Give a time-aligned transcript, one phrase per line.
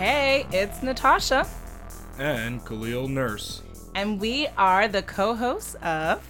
[0.00, 1.46] Hey, it's Natasha.
[2.18, 3.60] And Khalil Nurse.
[3.94, 6.26] And we are the co hosts of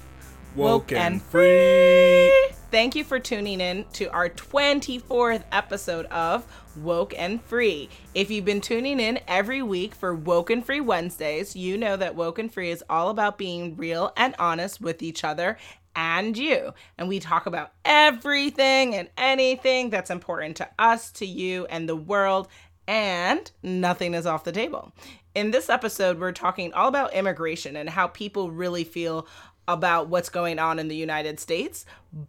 [0.57, 2.49] Woke, and Free.
[2.73, 6.45] Thank you for tuning in to our 24th episode of
[6.79, 7.89] Woke and Free.
[8.13, 12.17] If you've been tuning in every week for Woke and Free Wednesdays, you know that
[12.17, 15.59] Woke and Free is all about being real and honest with each other
[15.95, 16.73] and you.
[16.99, 21.97] And we talk about everything and anything that's important to us, to you, and the
[21.97, 22.49] world,
[22.87, 24.93] and nothing is off the table.
[25.35, 29.27] In this episode, we're talking all about immigration and how people really feel
[29.69, 31.85] about what's going on in the United States.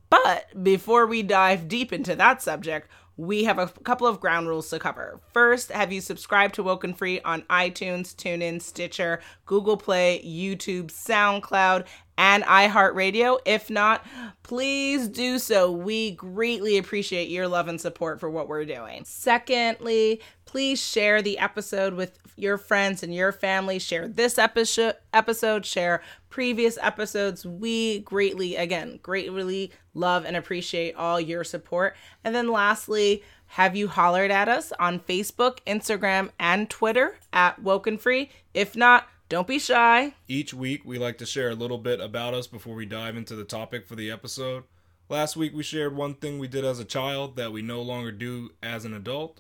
[0.09, 2.87] But before we dive deep into that subject,
[3.17, 5.19] we have a couple of ground rules to cover.
[5.33, 10.87] First, have you subscribed to Woke and Free on iTunes, TuneIn, Stitcher, Google Play, YouTube,
[10.87, 11.85] SoundCloud,
[12.17, 13.39] and iHeartRadio?
[13.45, 14.05] If not,
[14.43, 15.71] please do so.
[15.71, 19.03] We greatly appreciate your love and support for what we're doing.
[19.05, 20.21] Secondly,
[20.51, 23.79] please share the episode with your friends and your family.
[23.79, 27.45] Share this episode, episode, share previous episodes.
[27.45, 31.95] We greatly, again, greatly love and appreciate all your support.
[32.25, 37.87] And then lastly, have you hollered at us on Facebook, Instagram, and Twitter at Woke
[37.87, 38.29] and Free?
[38.53, 40.15] If not, don't be shy.
[40.27, 43.37] Each week, we like to share a little bit about us before we dive into
[43.37, 44.65] the topic for the episode.
[45.07, 48.11] Last week, we shared one thing we did as a child that we no longer
[48.11, 49.39] do as an adult.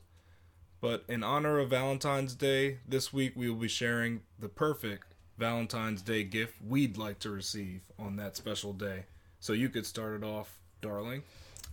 [0.81, 6.01] But in honor of Valentine's Day, this week we will be sharing the perfect Valentine's
[6.01, 9.05] Day gift we'd like to receive on that special day.
[9.39, 11.23] So you could start it off, darling.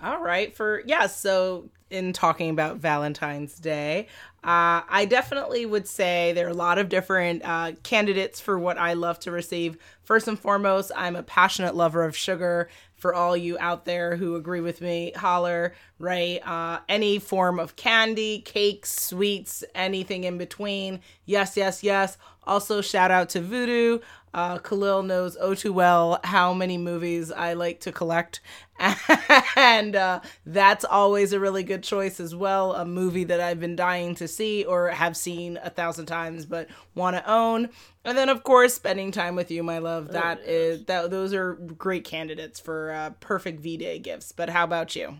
[0.01, 0.55] All right.
[0.55, 4.07] For yeah, so in talking about Valentine's Day,
[4.45, 8.79] uh, I definitely would say there are a lot of different uh, candidates for what
[8.79, 9.77] I love to receive.
[10.05, 12.69] First and foremost, I'm a passionate lover of sugar.
[12.99, 16.41] For all you out there who agree with me, holler, right?
[16.47, 21.01] Uh, any form of candy, cakes, sweets, anything in between.
[21.25, 22.19] Yes, yes, yes.
[22.45, 24.03] Also, shout out to Vudu.
[24.35, 28.41] Uh, Khalil knows oh too well how many movies I like to collect.
[29.57, 32.75] and uh, that's always a really good choice as well.
[32.75, 36.69] A movie that I've been dying to see or have seen a thousand times but
[36.95, 37.71] want to own.
[38.09, 40.13] And then, of course, spending time with you, my love.
[40.13, 41.11] That oh, is that.
[41.11, 44.33] Those are great candidates for uh, perfect V Day gifts.
[44.33, 45.19] But how about you?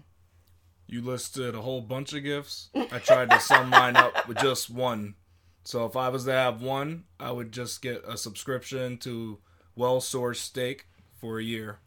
[0.87, 2.71] You listed a whole bunch of gifts.
[2.75, 5.17] I tried to sum mine up with just one.
[5.65, 9.39] So if I was to have one, I would just get a subscription to
[9.77, 10.87] Well Sourced Steak
[11.21, 11.81] for a year.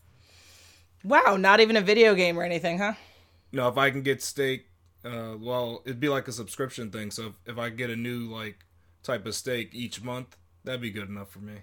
[1.03, 2.93] Wow, not even a video game or anything, huh?
[3.51, 4.67] No, if I can get steak,
[5.03, 7.09] uh, well, it'd be like a subscription thing.
[7.09, 8.59] So if, if I get a new like
[9.01, 11.55] type of steak each month, that'd be good enough for me.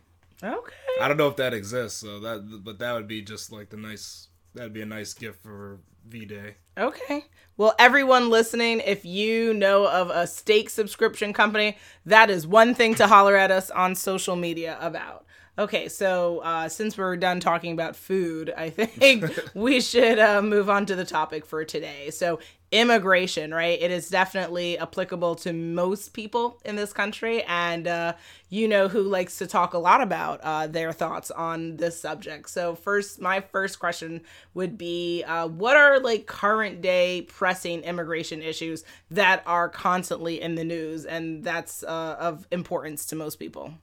[0.42, 0.75] Okay.
[1.00, 3.76] I don't know if that exists, so that but that would be just like the
[3.76, 4.28] nice.
[4.54, 6.56] That'd be a nice gift for V Day.
[6.76, 7.25] Okay.
[7.56, 11.76] Well, everyone listening, if you know of a steak subscription company,
[12.06, 15.26] that is one thing to holler at us on social media about.
[15.59, 20.70] Okay, so uh, since we're done talking about food, I think we should uh, move
[20.70, 22.10] on to the topic for today.
[22.10, 22.38] So,
[22.70, 23.80] immigration, right?
[23.80, 27.42] It is definitely applicable to most people in this country.
[27.44, 28.12] And uh,
[28.50, 32.50] you know who likes to talk a lot about uh, their thoughts on this subject.
[32.50, 34.22] So, first, my first question
[34.54, 40.54] would be uh, what are like current day pressing immigration issues that are constantly in
[40.54, 43.74] the news and that's uh, of importance to most people?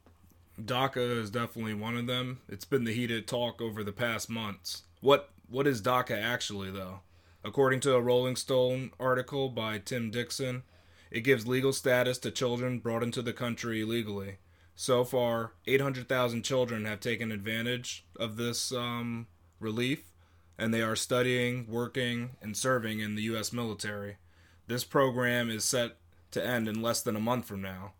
[0.62, 2.40] DACA is definitely one of them.
[2.47, 4.84] It's been the heated talk over the past months.
[5.02, 7.02] What what is DACA actually though?
[7.46, 10.64] According to a Rolling Stone article by Tim Dixon,
[11.12, 14.38] it gives legal status to children brought into the country illegally.
[14.74, 19.28] So far, 800,000 children have taken advantage of this um,
[19.60, 20.12] relief,
[20.58, 23.54] and they are studying, working, and serving in the U.S.
[23.54, 24.18] military.
[24.66, 25.98] This program is set
[26.32, 27.94] to end in less than a month from now.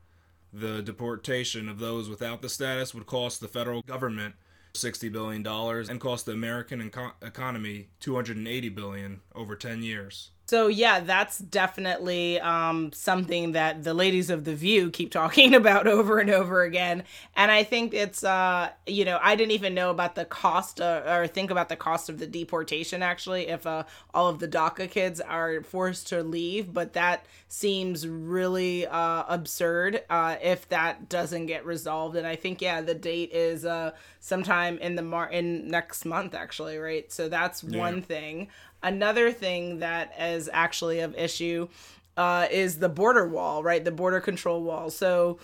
[0.52, 4.34] The deportation of those without the status would cost the federal government
[4.75, 6.91] $60 billion and cost the American
[7.22, 10.32] economy 280 billion over 10 years.
[10.47, 15.88] So yeah, that's definitely um, something that the ladies of the View keep talking about
[15.88, 17.03] over and over again.
[17.36, 21.02] And I think it's, uh, you know, I didn't even know about the cost uh,
[21.08, 23.84] or think about the cost of the deportation actually if uh,
[24.14, 26.72] all of the DACA kids are forced to leave.
[26.72, 32.16] But that seems really uh, absurd uh, if that doesn't get resolved.
[32.16, 36.36] And I think yeah, the date is uh, sometime in the mar in next month
[36.36, 37.12] actually, right?
[37.12, 37.80] So that's yeah.
[37.80, 38.50] one thing.
[38.85, 41.67] Another thing that is actually of issue
[42.17, 43.84] uh, is the border wall, right?
[43.84, 44.91] The border control wall.
[44.91, 45.40] So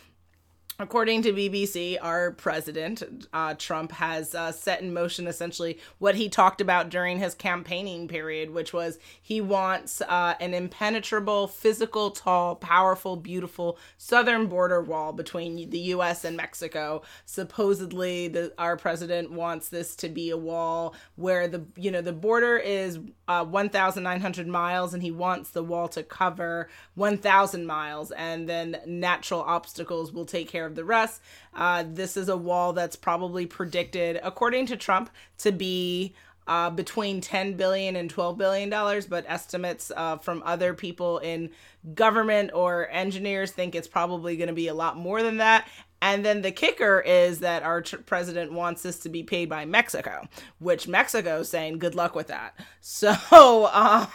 [0.81, 6.27] According to BBC, our president, uh, Trump, has uh, set in motion essentially what he
[6.27, 12.55] talked about during his campaigning period, which was he wants uh, an impenetrable, physical, tall,
[12.55, 16.25] powerful, beautiful southern border wall between the U.S.
[16.25, 17.03] and Mexico.
[17.25, 22.11] Supposedly, the, our president wants this to be a wall where the you know the
[22.11, 22.97] border is
[23.27, 29.41] uh, 1,900 miles, and he wants the wall to cover 1,000 miles, and then natural
[29.41, 31.21] obstacles will take care of of the rest.
[31.53, 35.09] Uh, this is a wall that's probably predicted, according to Trump,
[35.39, 36.15] to be
[36.47, 41.51] uh, between 10 billion and 12 billion dollars but estimates uh, from other people in
[41.93, 45.67] government or engineers think it's probably going to be a lot more than that
[46.01, 49.65] and then the kicker is that our tr- president wants this to be paid by
[49.65, 50.27] Mexico,
[50.57, 52.59] which Mexico is saying good luck with that.
[52.83, 53.67] So,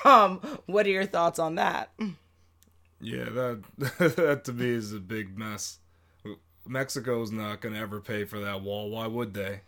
[0.05, 1.93] um, what are your thoughts on that?
[3.01, 3.63] Yeah, that
[4.17, 5.79] that to me is a big mess.
[6.69, 8.91] Mexico's not going to ever pay for that wall.
[8.91, 9.61] Why would they?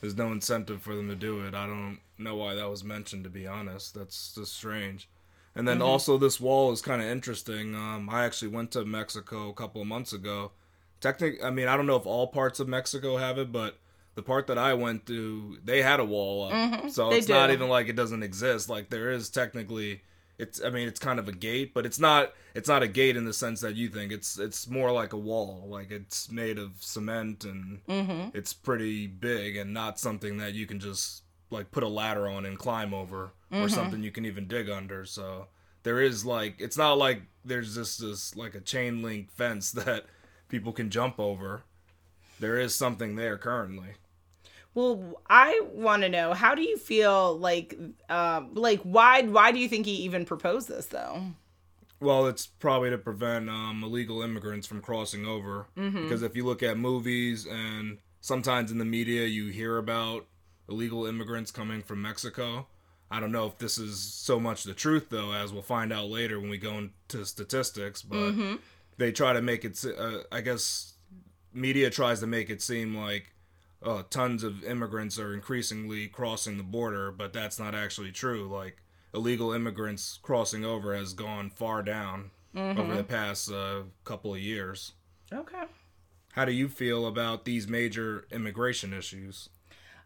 [0.00, 1.54] There's no incentive for them to do it.
[1.54, 3.94] I don't know why that was mentioned, to be honest.
[3.94, 5.08] That's just strange.
[5.54, 5.88] And then mm-hmm.
[5.88, 7.74] also, this wall is kind of interesting.
[7.74, 10.52] Um, I actually went to Mexico a couple of months ago.
[11.00, 13.78] Technically, I mean, I don't know if all parts of Mexico have it, but
[14.14, 16.52] the part that I went to, they had a wall up.
[16.52, 16.88] Mm-hmm.
[16.88, 17.32] So they it's do.
[17.32, 18.68] not even like it doesn't exist.
[18.68, 20.02] Like, there is technically
[20.40, 23.16] it's I mean it's kind of a gate, but it's not it's not a gate
[23.16, 24.12] in the sense that you think.
[24.12, 25.66] It's it's more like a wall.
[25.68, 28.36] Like it's made of cement and mm-hmm.
[28.36, 32.46] it's pretty big and not something that you can just like put a ladder on
[32.46, 33.62] and climb over mm-hmm.
[33.62, 35.04] or something you can even dig under.
[35.04, 35.48] So
[35.82, 40.06] there is like it's not like there's just this like a chain link fence that
[40.48, 41.62] people can jump over.
[42.38, 43.94] There is something there currently.
[44.74, 47.76] Well, I want to know how do you feel like
[48.08, 51.22] uh, like why why do you think he even proposed this though?
[52.00, 55.66] Well, it's probably to prevent um, illegal immigrants from crossing over.
[55.76, 56.02] Mm-hmm.
[56.02, 60.26] Because if you look at movies and sometimes in the media, you hear about
[60.68, 62.68] illegal immigrants coming from Mexico.
[63.10, 66.08] I don't know if this is so much the truth, though, as we'll find out
[66.08, 68.00] later when we go into statistics.
[68.02, 68.56] But mm-hmm.
[68.96, 69.84] they try to make it.
[69.84, 70.94] Uh, I guess
[71.52, 73.34] media tries to make it seem like
[73.82, 78.48] uh, tons of immigrants are increasingly crossing the border, but that's not actually true.
[78.48, 78.78] Like
[79.14, 82.78] illegal immigrants crossing over has gone far down mm-hmm.
[82.78, 84.92] over the past uh, couple of years.
[85.32, 85.64] Okay.
[86.32, 89.48] How do you feel about these major immigration issues?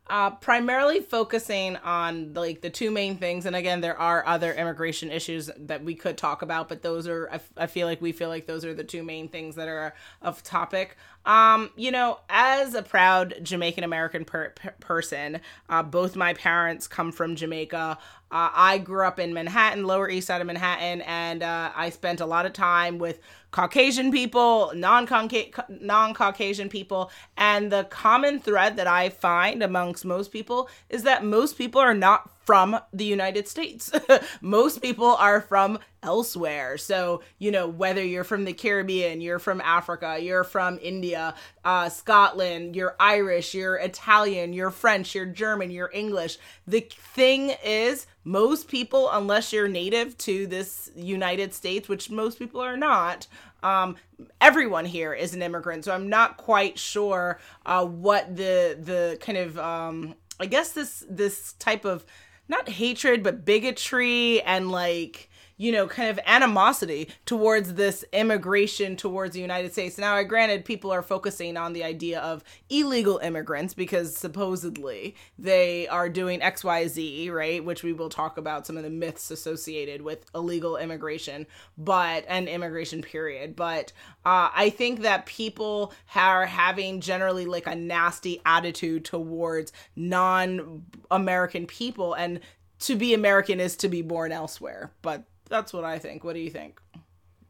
[0.08, 5.10] uh, primarily focusing on like the two main things and again there are other immigration
[5.10, 8.12] issues that we could talk about but those are I, f- I feel like we
[8.12, 12.18] feel like those are the two main things that are of topic um you know
[12.28, 17.98] as a proud jamaican american per- per- person uh, both my parents come from jamaica.
[18.30, 22.20] Uh, I grew up in Manhattan, Lower East Side of Manhattan, and uh, I spent
[22.20, 23.20] a lot of time with
[23.52, 30.68] Caucasian people, non Caucasian people, and the common thread that I find amongst most people
[30.90, 33.90] is that most people are not from the United States.
[34.40, 36.76] most people are from elsewhere.
[36.76, 41.88] So, you know, whether you're from the Caribbean, you're from Africa, you're from India, uh,
[41.88, 46.38] Scotland, you're Irish, you're Italian, you're French, you're German, you're English.
[46.66, 52.60] The thing is, most people, unless you're native to this United States, which most people
[52.60, 53.26] are not,
[53.62, 53.96] um,
[54.40, 55.84] everyone here is an immigrant.
[55.84, 61.04] So I'm not quite sure uh, what the the kind of um, I guess this
[61.08, 62.04] this type of
[62.48, 69.34] not hatred but bigotry and like you know, kind of animosity towards this immigration towards
[69.34, 69.98] the United States.
[69.98, 75.86] Now, I granted people are focusing on the idea of illegal immigrants because supposedly they
[75.88, 77.64] are doing XYZ, right?
[77.64, 81.46] Which we will talk about some of the myths associated with illegal immigration,
[81.78, 83.54] but an immigration period.
[83.54, 83.92] But
[84.24, 91.66] uh, I think that people are having generally like a nasty attitude towards non American
[91.66, 92.14] people.
[92.14, 92.40] And
[92.80, 94.90] to be American is to be born elsewhere.
[95.00, 96.24] But that's what I think.
[96.24, 96.80] What do you think?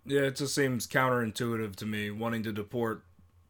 [0.06, 3.04] Yeah, it just seems counterintuitive to me wanting to deport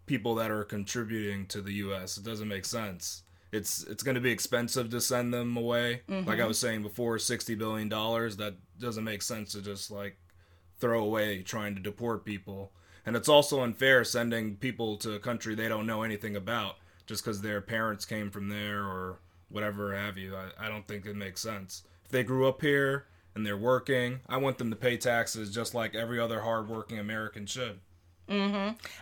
[0.06, 2.16] people that are contributing to the U.S.
[2.16, 3.22] It doesn't make sense.
[3.52, 6.02] It's it's going to be expensive to send them away.
[6.08, 6.28] Mm-hmm.
[6.28, 8.36] Like I was saying before, sixty billion dollars.
[8.36, 10.16] That doesn't make sense to just like
[10.80, 12.72] throw away trying to deport people.
[13.06, 17.22] And it's also unfair sending people to a country they don't know anything about just
[17.22, 19.18] because their parents came from there or
[19.50, 20.34] whatever have you.
[20.34, 21.82] I, I don't think it makes sense.
[22.04, 24.20] If they grew up here and they're working.
[24.28, 27.80] I want them to pay taxes just like every other hardworking American should.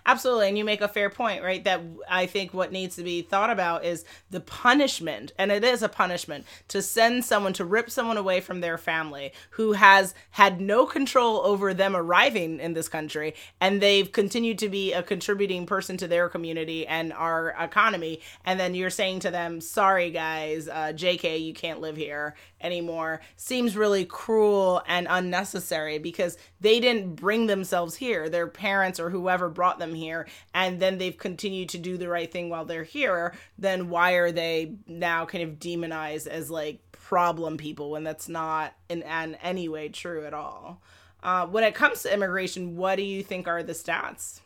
[0.05, 0.49] Absolutely.
[0.49, 1.63] And you make a fair point, right?
[1.63, 5.33] That I think what needs to be thought about is the punishment.
[5.39, 9.33] And it is a punishment to send someone to rip someone away from their family
[9.51, 13.35] who has had no control over them arriving in this country.
[13.61, 18.21] And they've continued to be a contributing person to their community and our economy.
[18.45, 23.21] And then you're saying to them, sorry, guys, uh, JK, you can't live here anymore.
[23.37, 28.29] Seems really cruel and unnecessary because they didn't bring themselves here.
[28.29, 32.31] Their parents or whoever brought them here, and then they've continued to do the right
[32.31, 33.35] thing while they're here.
[33.59, 38.75] Then why are they now kind of demonized as like problem people when that's not
[38.89, 40.83] in, in any way true at all?
[41.23, 44.41] Uh, when it comes to immigration, what do you think are the stats?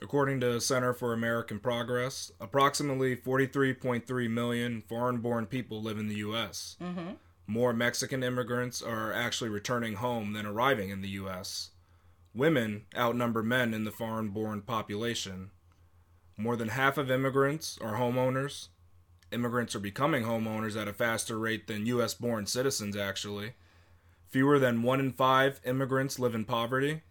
[0.00, 6.16] According to Center for American Progress, approximately 43.3 million foreign born people live in the
[6.16, 6.76] U.S.
[6.80, 7.12] Mm-hmm.
[7.46, 11.70] More Mexican immigrants are actually returning home than arriving in the U.S.
[12.34, 15.50] Women outnumber men in the foreign born population.
[16.36, 18.68] More than half of immigrants are homeowners.
[19.32, 22.14] Immigrants are becoming homeowners at a faster rate than U.S.
[22.14, 23.54] born citizens, actually.
[24.28, 27.02] Fewer than one in five immigrants live in poverty.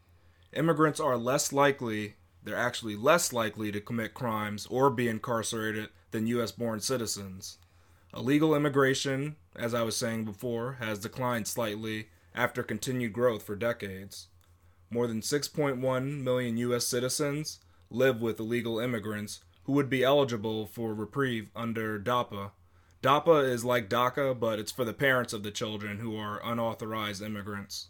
[0.54, 6.28] Immigrants are less likely, they're actually less likely to commit crimes or be incarcerated than
[6.28, 6.52] U.S.
[6.52, 7.58] born citizens.
[8.16, 14.28] Illegal immigration, as I was saying before, has declined slightly after continued growth for decades.
[14.90, 16.88] More than 6.1 million U.S.
[16.88, 22.52] citizens live with illegal immigrants who would be eligible for reprieve under DAPA.
[23.04, 27.22] DAPA is like DACA, but it's for the parents of the children who are unauthorized
[27.22, 27.90] immigrants.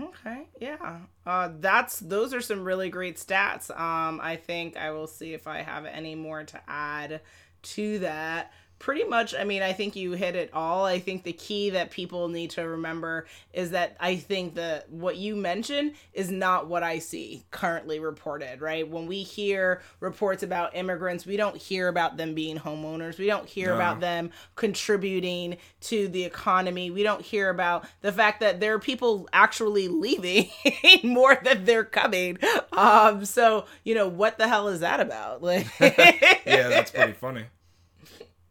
[0.00, 0.98] Okay, yeah.
[1.26, 3.70] Uh, that's those are some really great stats.
[3.70, 7.20] Um, I think I will see if I have any more to add
[7.62, 10.84] to that pretty much i mean i think you hit it all.
[10.84, 15.16] I think the key that people need to remember is that i think that what
[15.16, 18.86] you mentioned is not what i see currently reported right?
[18.88, 23.18] When we hear reports about immigrants we don't hear about them being homeowners.
[23.18, 23.74] We don't hear No.
[23.76, 26.90] about them contributing to the economy.
[26.90, 30.50] We don't hear about the fact that there are people actually leaving
[31.04, 32.38] more than they're coming.
[32.72, 35.40] Um so you know what the hell is that about?
[35.40, 37.44] Like yeah, that's pretty funny.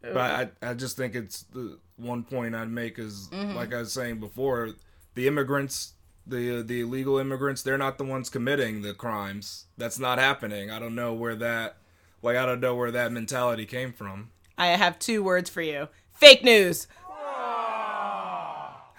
[0.02, 0.18] But
[0.62, 3.56] I, I just think it's the one point I'd make is mm-hmm.
[3.56, 4.72] like I was saying before,
[5.14, 5.94] the immigrants,
[6.26, 9.66] the the illegal immigrants, they're not the ones committing the crimes.
[9.78, 10.72] That's not happening.
[10.72, 11.78] I don't know where that,
[12.22, 14.32] like I don't know where that mentality came from.
[14.58, 15.88] I have two words for you.
[16.14, 16.88] Fake news.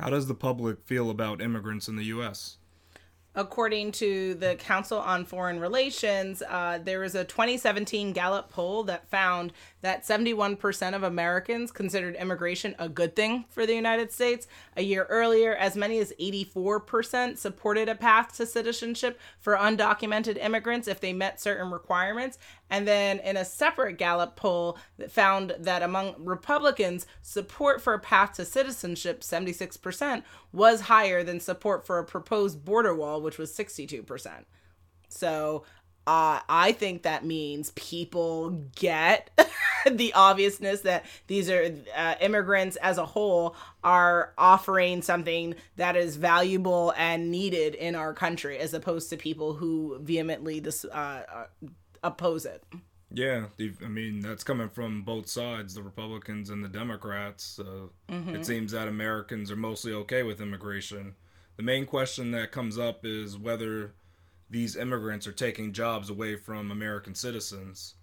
[0.03, 2.57] How does the public feel about immigrants in the U.S.?
[3.35, 9.09] According to the Council on Foreign Relations, uh, there was a 2017 Gallup poll that
[9.09, 14.47] found that 71% of Americans considered immigration a good thing for the United States.
[14.77, 20.87] A year earlier, as many as 84% supported a path to citizenship for undocumented immigrants
[20.87, 22.39] if they met certain requirements.
[22.73, 27.99] And then in a separate Gallup poll that found that among Republicans, support for a
[27.99, 30.23] path to citizenship, 76%,
[30.55, 34.47] was higher than support for a proposed border wall, which was 62%.
[35.11, 35.65] So
[36.07, 39.31] uh, I think that means people get
[39.91, 46.17] the obviousness that these are uh, immigrants as a whole are offering something that is
[46.17, 51.47] valuable and needed in our country, as opposed to people who vehemently dis- uh, uh,
[52.03, 52.65] oppose it.
[53.15, 53.47] Yeah,
[53.85, 57.45] I mean that's coming from both sides, the Republicans and the Democrats.
[57.45, 58.43] So it mm-hmm.
[58.43, 61.15] seems that Americans are mostly okay with immigration.
[61.57, 63.93] The main question that comes up is whether
[64.49, 67.95] these immigrants are taking jobs away from American citizens.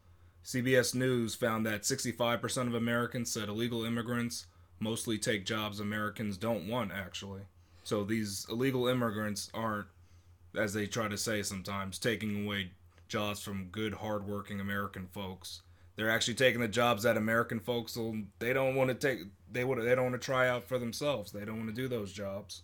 [0.43, 4.47] CBS News found that 65% of Americans said illegal immigrants
[4.79, 7.41] mostly take jobs Americans don't want, actually.
[7.83, 9.87] So these illegal immigrants aren't,
[10.55, 12.71] as they try to say sometimes, taking away
[13.09, 15.61] jobs from good, hardworking American folks.
[15.95, 19.27] They're actually taking the jobs that American folks will, they don't want to take.
[19.51, 21.31] They would they don't want to try out for themselves.
[21.31, 22.63] They don't want to do those jobs.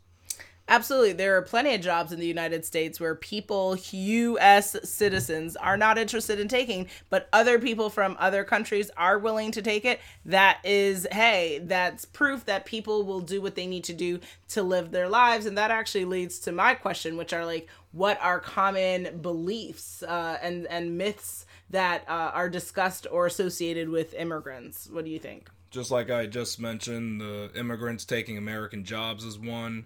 [0.67, 1.13] Absolutely.
[1.13, 4.75] There are plenty of jobs in the United States where people, U.S.
[4.83, 9.61] citizens, are not interested in taking, but other people from other countries are willing to
[9.61, 9.99] take it.
[10.25, 14.19] That is, hey, that's proof that people will do what they need to do
[14.49, 15.45] to live their lives.
[15.45, 20.39] And that actually leads to my question, which are like, what are common beliefs uh,
[20.41, 24.89] and, and myths that uh, are discussed or associated with immigrants?
[24.91, 25.47] What do you think?
[25.69, 29.85] Just like I just mentioned, the immigrants taking American jobs is one.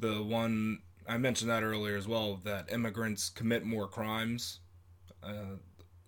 [0.00, 4.60] The one I mentioned that earlier as well that immigrants commit more crimes.
[5.22, 5.56] Uh,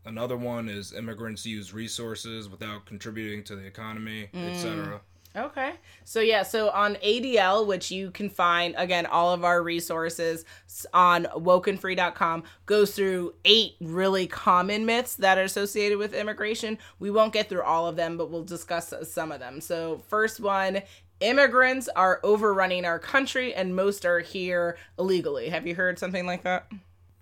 [0.04, 5.00] another one is immigrants use resources without contributing to the economy, etc.
[5.34, 5.72] Okay.
[6.04, 10.44] So yeah, so on ADL, which you can find again all of our resources
[10.92, 16.78] on wokenfree.com goes through eight really common myths that are associated with immigration.
[16.98, 19.60] We won't get through all of them, but we'll discuss some of them.
[19.62, 20.82] So first one,
[21.22, 25.48] immigrants are overrunning our country and most are here illegally.
[25.48, 26.70] Have you heard something like that?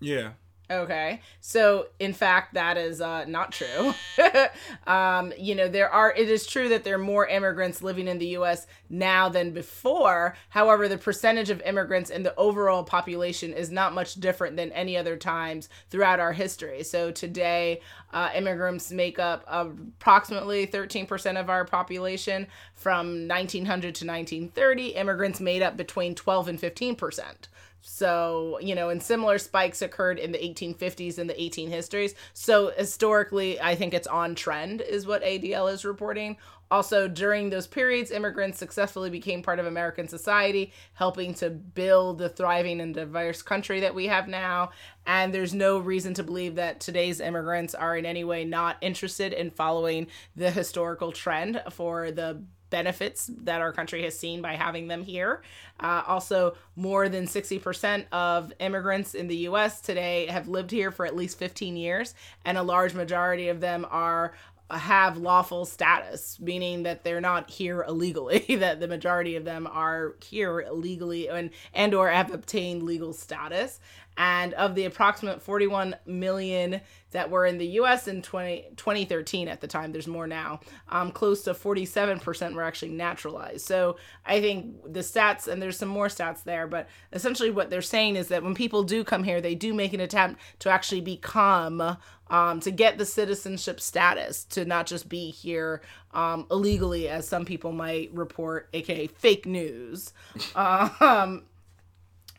[0.00, 0.30] Yeah.
[0.70, 1.20] Okay.
[1.40, 3.92] So, in fact, that is uh, not true.
[4.86, 8.18] um, you know, there are, it is true that there are more immigrants living in
[8.18, 8.68] the U.S.
[8.88, 10.36] now than before.
[10.50, 14.96] However, the percentage of immigrants in the overall population is not much different than any
[14.96, 16.84] other times throughout our history.
[16.84, 17.80] So, today,
[18.12, 22.46] uh, immigrants make up approximately 13% of our population.
[22.74, 27.48] From 1900 to 1930, immigrants made up between 12 and 15%.
[27.82, 32.14] So, you know, and similar spikes occurred in the 1850s and the 18 histories.
[32.34, 36.36] So, historically, I think it's on trend, is what ADL is reporting.
[36.70, 42.28] Also, during those periods, immigrants successfully became part of American society, helping to build the
[42.28, 44.70] thriving and diverse country that we have now.
[45.04, 49.32] And there's no reason to believe that today's immigrants are in any way not interested
[49.32, 50.06] in following
[50.36, 55.42] the historical trend for the benefits that our country has seen by having them here.
[55.78, 61.04] Uh, also, more than 60% of immigrants in the US today have lived here for
[61.04, 64.32] at least 15 years, and a large majority of them are
[64.78, 70.14] have lawful status meaning that they're not here illegally that the majority of them are
[70.22, 73.80] here illegally and and or have obtained legal status
[74.20, 79.62] and of the approximate 41 million that were in the US in 20, 2013 at
[79.62, 80.60] the time, there's more now,
[80.90, 83.64] um, close to 47% were actually naturalized.
[83.64, 83.96] So
[84.26, 88.16] I think the stats, and there's some more stats there, but essentially what they're saying
[88.16, 91.96] is that when people do come here, they do make an attempt to actually become
[92.28, 95.80] um, to get the citizenship status, to not just be here
[96.12, 100.12] um, illegally, as some people might report, aka fake news.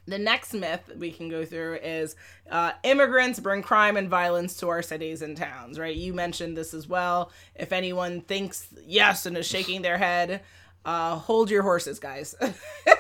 [0.08, 2.16] the next myth we can go through is
[2.50, 5.96] uh, immigrants bring crime and violence to our cities and towns, right?
[5.96, 7.32] You mentioned this as well.
[7.56, 10.42] If anyone thinks yes and is shaking their head,
[10.86, 12.36] uh, hold your horses, guys.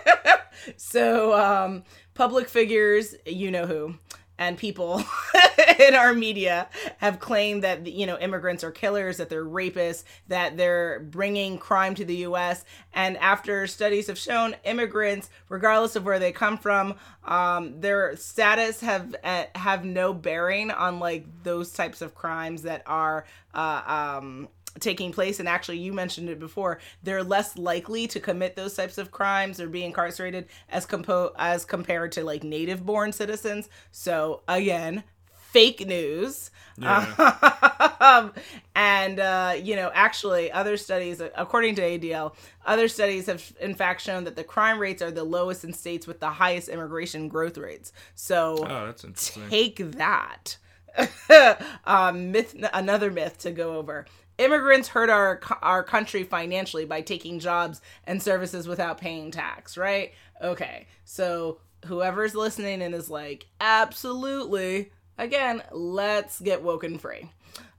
[0.77, 3.96] so, um, public figures, you know who,
[4.41, 5.03] and people
[5.79, 6.67] in our media
[6.98, 11.93] have claimed that you know immigrants are killers that they're rapists that they're bringing crime
[11.93, 16.95] to the US and after studies have shown immigrants regardless of where they come from
[17.23, 22.82] um, their status have uh, have no bearing on like those types of crimes that
[22.88, 24.47] are uh, um,
[24.79, 28.97] taking place and actually you mentioned it before they're less likely to commit those types
[28.97, 33.69] of crimes or be incarcerated as compo- as compared to like native born citizens.
[33.91, 35.03] So again
[35.51, 36.49] fake news.
[36.77, 37.95] Yeah.
[37.99, 38.34] um,
[38.73, 42.34] and uh, you know actually other studies according to adl
[42.65, 46.07] other studies have in fact shown that the crime rates are the lowest in states
[46.07, 47.91] with the highest immigration growth rates.
[48.15, 49.49] So oh, that's interesting.
[49.49, 50.57] take that.
[51.86, 54.05] Um, myth another myth to go over
[54.38, 60.13] immigrants hurt our our country financially by taking jobs and services without paying tax, right?
[60.41, 60.88] Okay.
[61.06, 67.32] So whoever's listening and is like, absolutely, again, let's get woken free.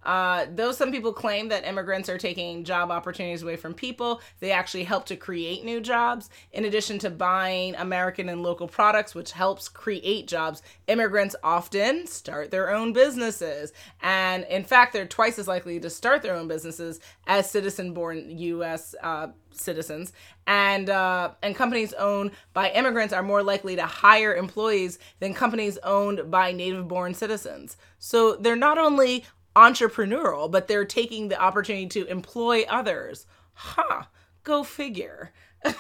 [0.03, 4.51] Uh, though some people claim that immigrants are taking job opportunities away from people, they
[4.51, 6.29] actually help to create new jobs.
[6.53, 12.51] In addition to buying American and local products, which helps create jobs, immigrants often start
[12.51, 13.73] their own businesses.
[14.01, 18.37] And in fact, they're twice as likely to start their own businesses as citizen born
[18.39, 18.95] U.S.
[19.03, 20.13] Uh, citizens
[20.47, 25.79] and uh, and companies owned by immigrants are more likely to hire employees than companies
[25.85, 29.25] owned by native born citizens so they're not only
[29.57, 33.27] entrepreneurial, but they're taking the opportunity to employ others.
[33.55, 34.05] Huh.
[34.45, 35.33] Go figure.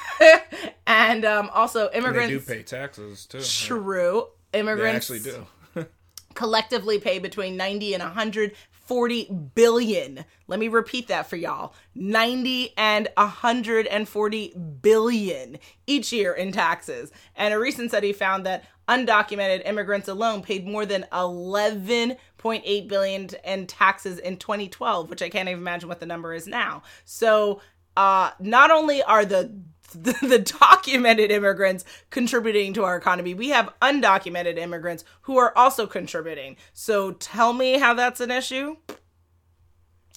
[0.87, 3.41] and um, also, immigrants they do pay taxes too.
[3.41, 5.87] True, immigrants they actually do.
[6.35, 10.25] collectively pay between ninety and hundred forty billion.
[10.47, 16.53] Let me repeat that for y'all: ninety and hundred and forty billion each year in
[16.53, 17.11] taxes.
[17.35, 21.07] And a recent study found that undocumented immigrants alone paid more than
[22.42, 26.46] 11.8 billion in taxes in 2012 which i can't even imagine what the number is
[26.46, 26.83] now.
[27.05, 27.61] So
[27.96, 29.52] uh, not only are the,
[29.92, 35.87] the the documented immigrants contributing to our economy we have undocumented immigrants who are also
[35.87, 36.57] contributing.
[36.72, 38.76] So tell me how that's an issue.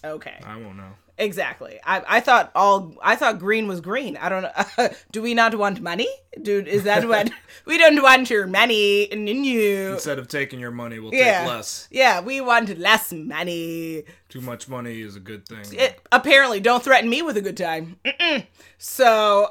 [0.04, 0.40] Okay.
[0.44, 1.80] I won't know exactly.
[1.84, 4.18] I, I thought all I thought green was green.
[4.18, 4.90] I don't know.
[5.12, 6.08] do we not want money?
[6.42, 7.30] Dude, is that what
[7.66, 9.08] we don't want your money?
[9.14, 9.94] You.
[9.94, 11.40] Instead of taking your money, we'll Yeah.
[11.42, 11.88] take less.
[11.92, 14.04] Yeah, we want less money.
[14.30, 15.64] Too much money is a good thing.
[15.72, 17.98] It, apparently, don't threaten me with a good time.
[18.06, 18.46] Mm-mm.
[18.78, 19.48] So,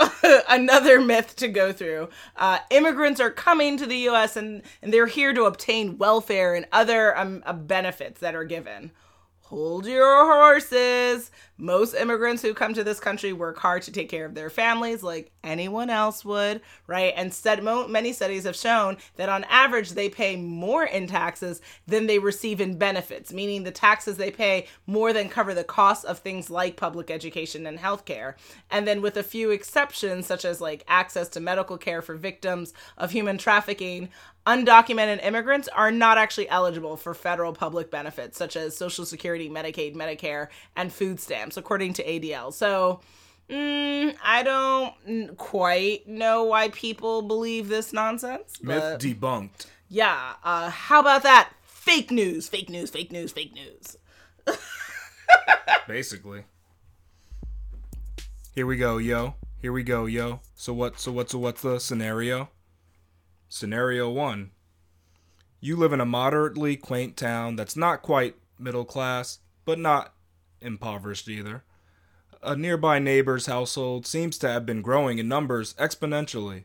[0.48, 2.10] another myth to go through.
[2.36, 4.36] Uh, immigrants are coming to the U.S.
[4.36, 8.90] and, and they're here to obtain welfare and other um, uh, benefits that are given.
[9.48, 11.30] Hold your horses.
[11.58, 15.02] Most immigrants who come to this country work hard to take care of their families
[15.02, 17.12] like anyone else would, right?
[17.14, 22.06] And mo- many studies have shown that on average they pay more in taxes than
[22.06, 26.18] they receive in benefits, meaning the taxes they pay more than cover the costs of
[26.18, 28.34] things like public education and healthcare.
[28.70, 32.72] And then with a few exceptions such as like access to medical care for victims
[32.96, 34.08] of human trafficking,
[34.46, 39.94] undocumented immigrants are not actually eligible for federal public benefits such as Social Security, Medicaid,
[39.94, 42.52] Medicare, and food stamps, according to ADL.
[42.52, 43.00] So,
[43.48, 48.62] mm, I don't quite know why people believe this nonsense.
[48.62, 49.66] Myth debunked.
[49.88, 51.50] yeah, uh, how about that?
[51.62, 53.96] Fake news, fake news, fake news, fake news.
[55.88, 56.44] Basically.
[58.54, 59.34] Here we go, yo.
[59.60, 60.40] Here we go, yo.
[60.54, 61.00] So what?
[61.00, 61.30] So what?
[61.30, 62.50] So what's the scenario?
[63.54, 64.50] Scenario one.
[65.60, 70.12] You live in a moderately quaint town that's not quite middle class, but not
[70.60, 71.62] impoverished either.
[72.42, 76.64] A nearby neighbor's household seems to have been growing in numbers exponentially.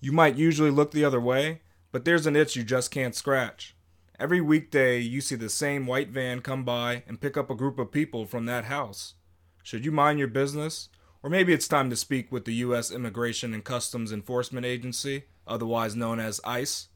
[0.00, 1.60] You might usually look the other way,
[1.92, 3.76] but there's an itch you just can't scratch.
[4.18, 7.78] Every weekday, you see the same white van come by and pick up a group
[7.78, 9.16] of people from that house.
[9.62, 10.88] Should you mind your business?
[11.22, 12.90] Or maybe it's time to speak with the U.S.
[12.90, 16.88] Immigration and Customs Enforcement Agency, otherwise known as ICE.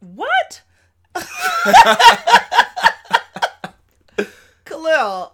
[0.00, 0.62] What?
[4.64, 5.32] Khalil,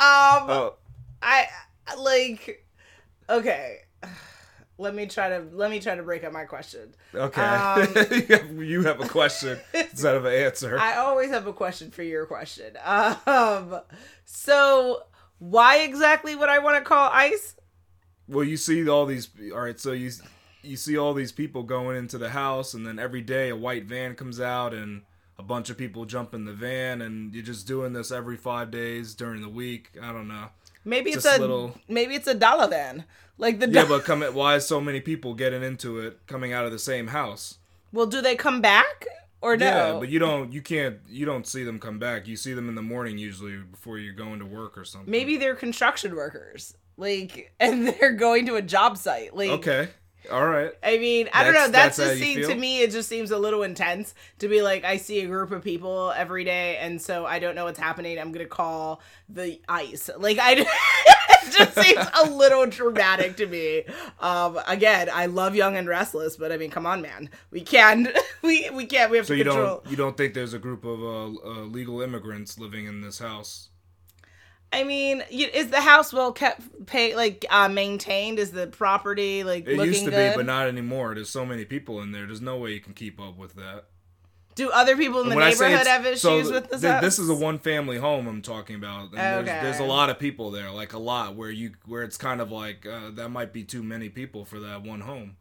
[0.00, 0.74] Oh,
[1.20, 1.46] I
[1.98, 2.64] like.
[3.28, 3.78] Okay,
[4.78, 6.94] let me try to let me try to break up my question.
[7.14, 7.42] okay.
[7.42, 10.78] Um, you, have, you have a question instead of an answer.
[10.78, 12.76] I always have a question for your question.
[12.84, 13.80] Um,
[14.24, 15.02] so
[15.38, 17.56] why exactly would I want to call ICE?
[18.28, 19.28] well, you see all these.
[19.52, 20.10] All right, so you
[20.62, 23.84] you see all these people going into the house, and then every day a white
[23.84, 25.02] van comes out, and
[25.38, 28.70] a bunch of people jump in the van, and you're just doing this every five
[28.70, 29.90] days during the week.
[30.00, 30.48] I don't know.
[30.84, 33.04] Maybe it's Just a little- maybe it's a dollar van.
[33.38, 36.52] Like the Yeah, do- but come why is so many people getting into it coming
[36.52, 37.58] out of the same house?
[37.92, 39.06] well, do they come back
[39.40, 39.66] or no?
[39.66, 42.26] Yeah, but you don't you can't you don't see them come back.
[42.28, 45.10] You see them in the morning usually before you're going to work or something.
[45.10, 49.34] maybe they're construction workers, like, and they're going to a job site.
[49.36, 49.88] Like, Okay.
[50.30, 50.70] All right.
[50.82, 51.68] I mean, I don't know.
[51.68, 52.80] That's- That's, that's just you seems to me.
[52.82, 56.12] It just seems a little intense to be like, I see a group of people
[56.16, 58.18] every day, and so I don't know what's happening.
[58.18, 60.08] I'm gonna call the ice.
[60.16, 60.52] Like I,
[61.46, 63.84] it just seems a little dramatic to me.
[64.20, 68.08] Um, again, I love Young and Restless, but I mean, come on, man, we can't,
[68.42, 69.10] we we can't.
[69.10, 69.66] We have So to you control.
[69.82, 73.18] don't you don't think there's a group of uh, uh, legal immigrants living in this
[73.18, 73.70] house?
[74.72, 78.38] I mean, is the house well kept, pay like uh, maintained?
[78.38, 80.32] Is the property like It used to good?
[80.32, 81.14] be, but not anymore.
[81.14, 82.26] There's so many people in there.
[82.26, 83.84] There's no way you can keep up with that.
[84.54, 86.80] Do other people in the When I say neighborhood have issues so with this?
[86.82, 89.10] th- this is a one family home I'm talking about.
[89.10, 89.60] And there's, Okay.
[89.62, 92.50] there's a lot of people there, like a lot where you where it's kind of
[92.52, 95.36] like uh, that might be too many people for that one home.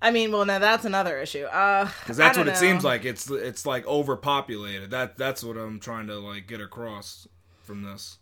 [0.00, 1.44] I mean, well, now that's another issue.
[1.44, 3.04] Uh, Because that's I what don't it seems like.
[3.04, 4.90] It's it's like overpopulated.
[4.90, 7.26] That that's what I'm trying to like get across
[7.68, 8.18] from this.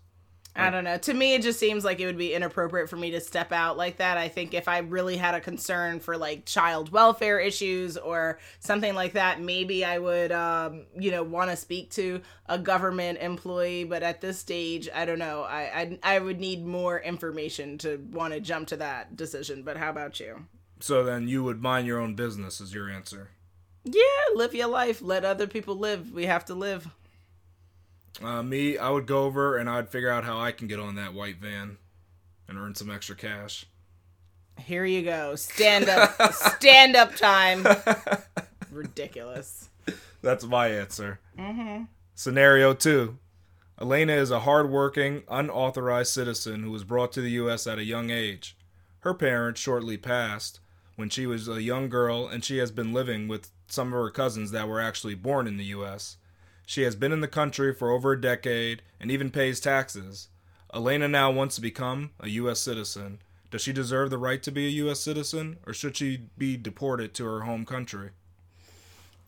[0.59, 0.97] I don't know.
[0.97, 3.77] To me, it just seems like it would be inappropriate for me to step out
[3.77, 4.17] like that.
[4.17, 8.95] I think if I really had a concern for like child welfare issues or something
[8.95, 13.85] like that, maybe I would, um, you know, want to speak to a government employee.
[13.85, 15.43] But at this stage, I don't know.
[15.43, 19.63] I I, I would need more information to want to jump to that decision.
[19.63, 20.47] But how about you?
[20.81, 23.31] So then you would mind your own business is your answer.
[23.85, 24.03] Yeah,
[24.35, 25.01] live your life.
[25.01, 26.13] Let other people live.
[26.13, 26.89] We have to live.
[28.23, 30.95] Uh, me, I would go over and I'd figure out how I can get on
[30.95, 31.79] that white van
[32.49, 33.67] and earn some extra cash.
[34.59, 35.35] Here you go.
[35.37, 36.33] Stand up.
[36.33, 37.67] stand up time.
[38.71, 39.69] Ridiculous.
[40.23, 41.21] That's my answer.
[41.39, 41.85] Mm-hmm.
[42.15, 43.19] Scenario two
[43.79, 47.67] Elena is a hardworking, unauthorized citizen who was brought to the U.S.
[47.67, 48.57] at a young age.
[49.01, 50.61] Her parents shortly passed
[50.97, 54.11] when she was a young girl, and she has been living with some of her
[54.11, 56.17] cousins that were actually born in the U.S.
[56.67, 60.29] She has been in the country for over a decade and even pays taxes.
[60.75, 62.59] Elena now wants to become a U.S.
[62.59, 63.21] citizen.
[63.53, 64.99] Does she deserve the right to be a U.S.
[65.01, 68.11] citizen, or should she be deported to her home country?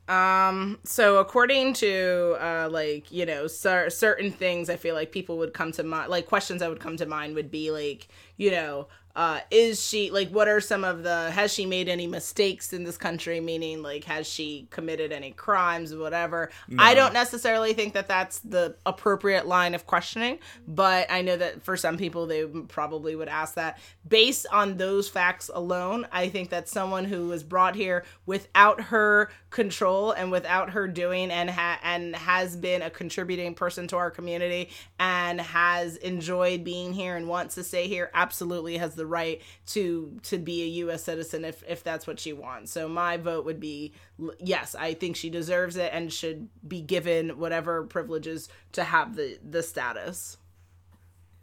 [0.09, 5.39] Um, so according to uh, like you know cer- certain things, I feel like people
[5.39, 6.11] would come to mind.
[6.11, 10.11] Like questions that would come to mind would be like you know uh, is she
[10.11, 13.41] like what are some of the has she made any mistakes in this country?
[13.41, 16.51] Meaning like has she committed any crimes whatever?
[16.69, 16.83] No.
[16.83, 21.63] i don't necessarily think that that's the appropriate line of questioning but i know that
[21.63, 23.79] for some people they probably would ask that.
[24.09, 29.31] Based on those facts alone i think that someone who was brought here without her
[29.51, 34.11] control and without her doing and ha- and has been a contributing person to our
[34.11, 39.41] community and has enjoyed being here and wants to stay here absolutely has the right
[39.67, 42.71] to to be a US citizen if if that's what she wants.
[42.73, 43.95] So my vote would be
[44.39, 49.39] yes, I think she deserves it and should be given whatever privileges to have the
[49.43, 50.37] the status.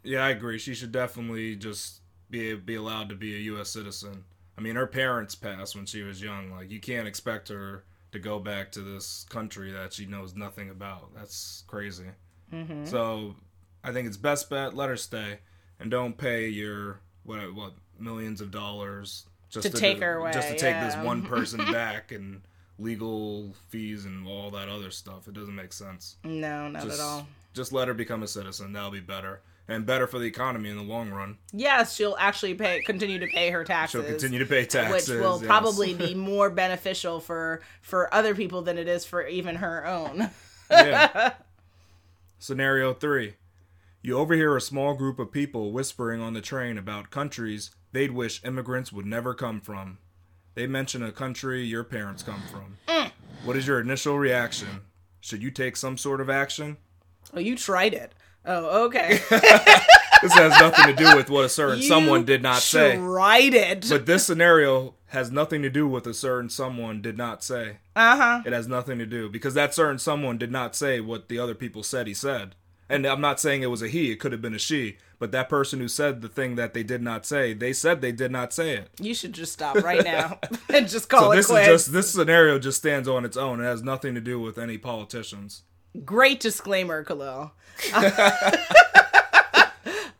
[0.04, 0.58] Yeah, I agree.
[0.58, 4.24] She should definitely just be be allowed to be a US citizen.
[4.56, 6.52] I mean, her parents passed when she was young.
[6.52, 7.82] Like you can't expect her
[8.16, 11.14] to go back to this country that she knows nothing about.
[11.14, 12.06] That's crazy.
[12.52, 12.86] Mm-hmm.
[12.86, 13.34] So
[13.84, 15.40] I think it's best bet let her stay
[15.78, 20.18] and don't pay your what what millions of dollars just to, to take do, her
[20.18, 22.42] away, just to take this one person back and
[22.78, 25.28] legal fees and all that other stuff.
[25.28, 26.16] It doesn't make sense.
[26.24, 27.26] No, not just, at all.
[27.52, 28.72] Just let her become a citizen.
[28.72, 31.38] That'll be better and better for the economy in the long run.
[31.52, 34.00] Yes, she'll actually pay continue to pay her taxes.
[34.00, 35.46] She'll continue to pay taxes, which will yes.
[35.46, 40.30] probably be more beneficial for for other people than it is for even her own.
[40.70, 41.34] yeah.
[42.38, 43.34] Scenario 3.
[44.02, 48.44] You overhear a small group of people whispering on the train about countries they'd wish
[48.44, 49.98] immigrants would never come from.
[50.54, 52.76] They mention a country your parents come from.
[52.86, 53.10] Mm.
[53.44, 54.82] What is your initial reaction?
[55.20, 56.76] Should you take some sort of action?
[57.34, 58.12] Oh, you tried it.
[58.46, 59.20] Oh, okay.
[60.22, 62.96] this has nothing to do with what a certain you someone did not say.
[62.96, 63.86] Tried it.
[63.88, 67.78] But this scenario has nothing to do with a certain someone did not say.
[67.96, 68.42] Uh huh.
[68.46, 71.54] It has nothing to do because that certain someone did not say what the other
[71.54, 72.54] people said he said.
[72.88, 75.32] And I'm not saying it was a he, it could have been a she, but
[75.32, 78.30] that person who said the thing that they did not say, they said they did
[78.30, 78.90] not say it.
[79.00, 80.38] You should just stop right now
[80.72, 81.68] and just call so it this quits.
[81.68, 83.60] Is just, this scenario just stands on its own.
[83.60, 85.62] It has nothing to do with any politicians.
[86.04, 87.52] Great disclaimer, Khalil.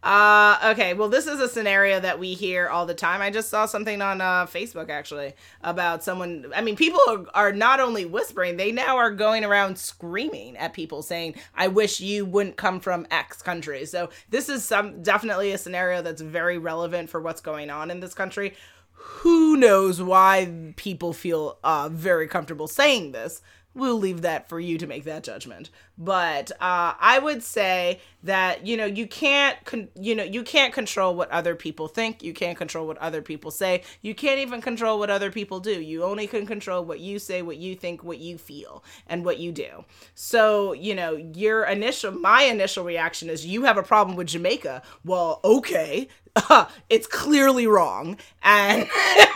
[0.07, 3.21] Uh, okay, well, this is a scenario that we hear all the time.
[3.21, 6.47] I just saw something on uh, Facebook actually about someone.
[6.55, 10.75] I mean, people are, are, not only whispering; they now are going around screaming at
[10.75, 15.51] people, saying, "I wish you wouldn't come from X country." So this is some definitely
[15.51, 18.55] a scenario that's very relevant for what's going on in this country.
[18.93, 23.43] Who knows why people feel uh, very comfortable saying this?
[23.77, 28.67] We'll leave that for you to make that judgment but uh, i would say that
[28.67, 32.23] you know you can't con- you know you can't control what other people think.
[32.23, 33.83] You can't control what other people say.
[34.03, 35.81] You can't even control what other people do.
[35.81, 39.39] You only can control what you say what you think what you feel and what
[39.39, 39.85] you do.
[40.15, 44.83] So you know your initial my initial reaction is you have a problem with jamaica.
[45.05, 46.09] Well okay.
[46.35, 48.19] Uh, it's clearly wrong.
[48.43, 48.89] And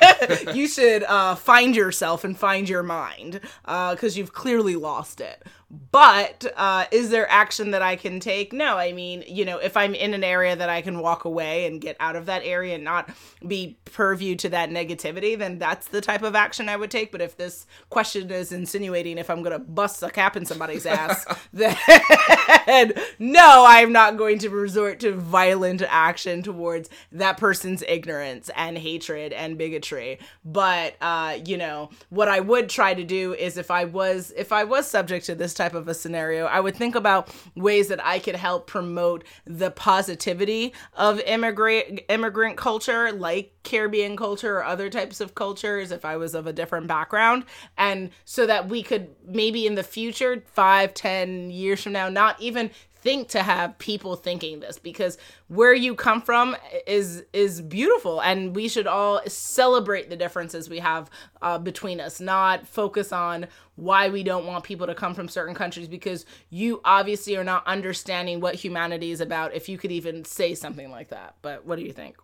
[0.55, 5.43] you should uh, find yourself and find your mind because uh, you've clearly lost it
[5.71, 8.53] but uh, is there action that I can take?
[8.53, 8.77] No.
[8.77, 11.81] I mean, you know, if I'm in an area that I can walk away and
[11.81, 13.11] get out of that area and not
[13.47, 17.13] be purview to that negativity, then that's the type of action I would take.
[17.13, 20.87] But if this question is insinuating if I'm going to bust a cap in somebody's
[20.87, 28.51] ass, then no, I'm not going to resort to violent action towards that person's ignorance
[28.57, 30.19] and hatred and bigotry.
[30.45, 34.51] But, uh, you know, what I would try to do is if I was, if
[34.51, 38.03] I was subject to this type of a scenario, I would think about ways that
[38.05, 44.89] I could help promote the positivity of immigrant immigrant culture, like Caribbean culture or other
[44.89, 47.45] types of cultures if I was of a different background.
[47.77, 52.41] And so that we could maybe in the future, five, ten years from now, not
[52.41, 52.71] even
[53.03, 58.55] think to have people thinking this because where you come from is is beautiful and
[58.55, 61.11] we should all celebrate the differences we have
[61.43, 65.55] uh, between us not focus on why we don't want people to come from certain
[65.55, 70.25] countries because you obviously are not understanding what humanity is about if you could even
[70.25, 71.35] say something like that.
[71.41, 72.17] But what do you think?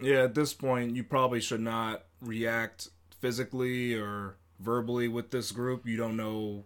[0.00, 2.88] Yeah at this point you probably should not react
[3.20, 5.86] physically or verbally with this group.
[5.86, 6.64] You don't know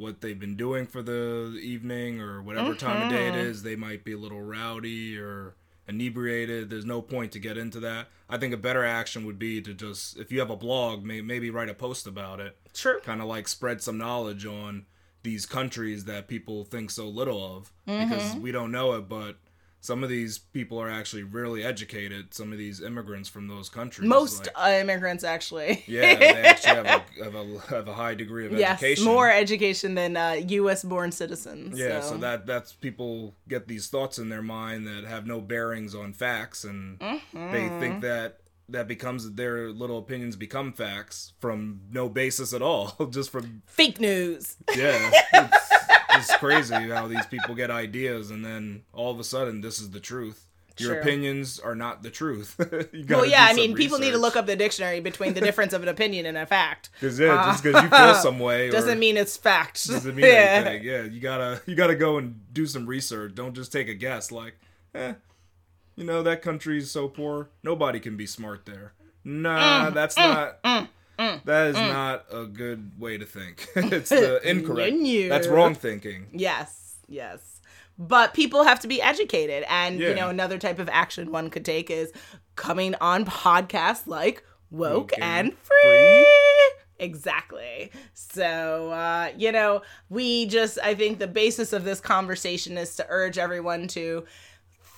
[0.00, 3.64] what they've been doing for the evening or whatever time of day it mm-hmm.
[3.64, 5.54] They might be a little rowdy or
[5.86, 6.70] inebriated.
[6.70, 8.08] There's no point to get into that.
[8.28, 11.20] I think a better action would be to just, if you have a blog, may,
[11.20, 12.56] maybe write a post about it.
[12.74, 13.00] Sure.
[13.00, 14.86] Kind of like spread some knowledge on
[15.22, 18.08] these countries that people think so little of mm-hmm.
[18.08, 19.36] because we don't know it, but
[19.82, 22.34] some of these people are actually really educated.
[22.34, 24.08] Some of these immigrants from those countries.
[24.08, 25.82] Most like- uh, immigrants actually.
[25.86, 29.04] yeah, they actually have a, have a, have a high degree of yes, education.
[29.04, 30.84] more education than uh, U.S.
[30.84, 31.78] born citizens.
[31.78, 32.16] Yeah, so.
[32.18, 36.64] that that's people get these thoughts in their mind that have no bearings on facts,
[36.64, 37.80] and they Mm-hmm.
[37.80, 43.30] think that that becomes their little opinions become facts from no basis at all, just
[43.30, 44.56] from fake news.
[44.76, 45.10] yeah.
[46.20, 49.80] It's, it's crazy how these people get ideas, and then all of a sudden, this
[49.80, 50.46] is the truth.
[50.78, 51.00] Your True.
[51.02, 52.56] opinions are not the truth.
[52.92, 55.72] You Well, yeah, I mean, people need to look up the dictionary between the difference
[55.74, 56.88] of an opinion and a fact.
[57.00, 59.86] Cause yeah, just because you feel some way Doesn't mean it's fact.
[59.86, 60.62] doesn't mean yeah.
[60.64, 60.84] anything.
[60.84, 63.34] Yeah, you gotta you gotta go and do some research.
[63.34, 64.32] Don't just take a guess.
[64.32, 64.54] Like,
[64.94, 65.14] eh,
[65.96, 68.92] you know that country's so poor, nobody can be smart there.
[69.22, 70.64] Nah, Mm, that's not.
[71.44, 73.68] That is not a good way to think.
[73.76, 74.12] it's
[74.44, 74.96] incorrect.
[75.28, 76.26] That's wrong thinking.
[76.32, 77.60] Yes, yes.
[77.98, 79.64] But people have to be educated.
[79.68, 82.12] And, you know, another type of action one could take is
[82.56, 86.26] coming on podcasts like Woke Woke and and Free.
[86.98, 87.90] Exactly.
[88.14, 93.06] So, uh, you know, we just, I think the basis of this conversation is to
[93.08, 94.24] urge everyone to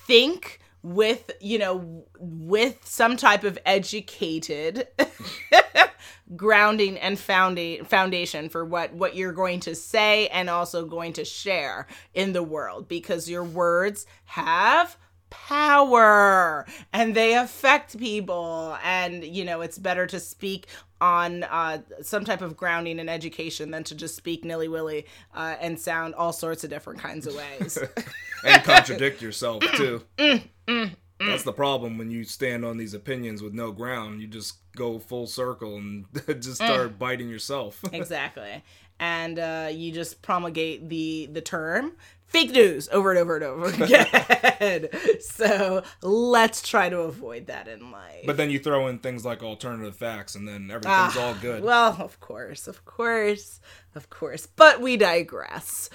[0.06, 4.88] think with, you know, with some type of educated
[6.36, 11.24] grounding and founding foundation for what what you're going to say and also going to
[11.24, 14.96] share in the world because your words have
[15.30, 20.66] power and they affect people and you know it's better to speak
[21.00, 25.80] on uh, some type of grounding and education than to just speak nilly-willy uh, and
[25.80, 27.76] sound all sorts of different kinds of ways
[28.44, 30.04] and contradict yourself too.
[30.18, 34.20] Mm, mm, mm, That's the problem when you stand on these opinions with no ground.
[34.20, 36.06] You just go full circle and
[36.40, 37.80] just start biting yourself.
[37.92, 38.62] exactly.
[38.98, 41.92] And uh, you just promulgate the the term.
[42.26, 44.88] Fake news over and over and over again.
[45.20, 48.24] So let's try to avoid that in life.
[48.24, 51.62] But then you throw in things like alternative facts, and then everything's all good.
[51.62, 53.60] Ah, well of course of course
[53.94, 54.46] of course.
[54.46, 55.90] But we digress.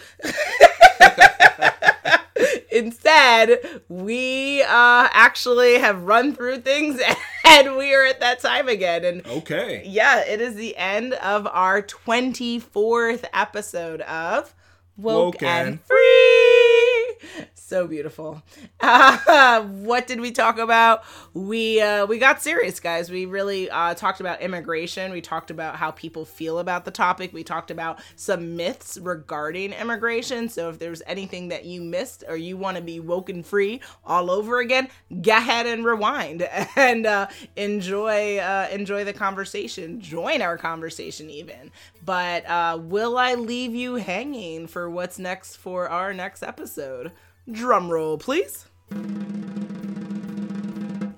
[2.71, 3.59] Instead
[3.89, 7.17] we uh actually have run through things and
[7.65, 9.83] we are at that time again and okay.
[9.85, 14.53] yeah, it is the end of our 24th episode of
[14.95, 17.47] Woke, Woke and, and Free.
[17.67, 18.41] So beautiful.
[18.79, 21.03] Uh, what did we talk about?
[21.33, 23.11] We uh, we got serious, guys.
[23.11, 25.11] We really uh, talked about immigration.
[25.11, 27.33] We talked about how people feel about the topic.
[27.33, 30.47] We talked about some myths regarding immigration.
[30.47, 33.81] So if there's anything that you missed or you want to be woke and free
[34.05, 34.87] all over again,
[35.21, 36.43] go ahead and rewind
[36.77, 37.27] and uh,
[37.57, 39.99] enjoy uh, enjoy the conversation.
[39.99, 41.71] Join our conversation even.
[42.05, 47.11] But uh, will I leave you hanging for what's next for our next episode?
[47.51, 48.65] Drum roll, please.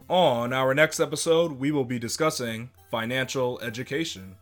[0.08, 4.36] On our next episode, we will be discussing financial education.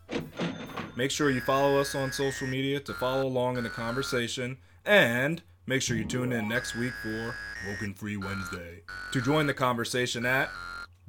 [0.95, 5.41] Make sure you follow us on social media to follow along in the conversation, and
[5.65, 7.35] make sure you tune in next week for
[7.67, 10.49] Woke and Free Wednesday to join the conversation at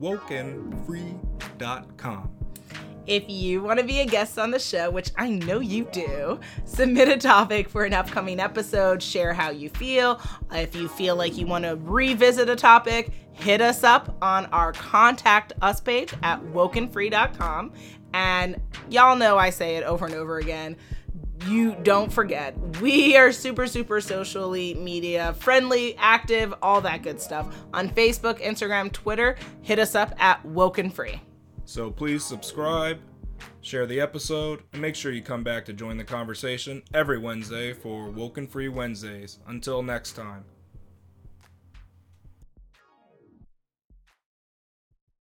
[0.01, 2.31] wokenfree.com.
[3.09, 6.38] If you want to be a guest on the show, which I know you do,
[6.66, 10.21] submit a topic for an upcoming episode, share how you feel.
[10.53, 14.73] If you feel like you want to revisit a topic, hit us up on our
[14.73, 17.73] contact us page at wokenfree.com.
[18.12, 20.77] And y'all know I say it over and over again.
[21.47, 27.57] You don't forget, we are super, super socially media friendly, active, all that good stuff.
[27.73, 31.23] On Facebook, Instagram, Twitter, hit us up at Woke and Free.
[31.68, 32.98] So please subscribe,
[33.61, 37.74] share the episode, and make sure you come back to join the conversation every Wednesday
[37.74, 39.38] for Woke and Free Wednesdays.
[39.46, 40.46] Until next time.